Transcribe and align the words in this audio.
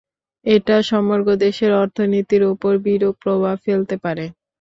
এটা 0.45 0.75
সমগ্র 0.89 1.27
দেশের 1.43 1.71
অর্থনীতির 1.81 2.43
ওপর 2.51 2.73
বিরূপ 2.85 3.15
প্রভাব 3.23 3.55
ফেলতে 3.65 3.95
পারে। 4.03 4.25